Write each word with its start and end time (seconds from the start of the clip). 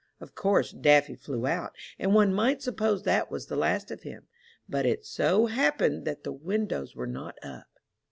Of 0.19 0.33
course 0.33 0.71
Daffy 0.71 1.13
flew 1.13 1.45
out, 1.45 1.75
and 1.99 2.15
one 2.15 2.33
might 2.33 2.63
suppose 2.63 3.03
that 3.03 3.29
was 3.29 3.45
the 3.45 3.55
last 3.55 3.91
of 3.91 4.01
him; 4.01 4.25
but 4.67 4.83
it 4.83 5.05
so 5.05 5.45
happened 5.45 6.05
that 6.05 6.23
the 6.23 6.33
windows 6.33 6.95
were 6.95 7.05
not 7.05 7.37
up. 7.43 7.67